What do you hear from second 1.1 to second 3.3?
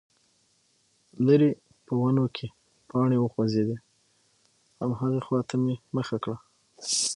ليرې په ونو کې پاڼې